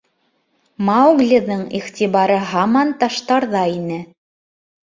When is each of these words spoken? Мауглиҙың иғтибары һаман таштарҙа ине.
Мауглиҙың 0.87 1.61
иғтибары 1.81 2.39
һаман 2.55 2.95
таштарҙа 3.05 3.63
ине. 3.77 4.01